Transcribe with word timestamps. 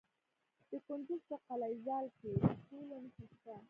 د 0.69 0.71
کندز 0.85 1.21
په 1.29 1.35
قلعه 1.45 1.75
ذال 1.85 2.05
کې 2.17 2.29
د 2.43 2.43
تیلو 2.65 2.97
نښې 3.03 3.25
شته. 3.31 3.53